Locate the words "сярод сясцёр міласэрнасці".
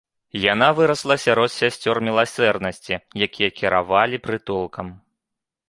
1.25-2.93